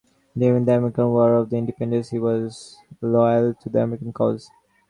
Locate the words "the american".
0.65-1.09, 3.69-4.11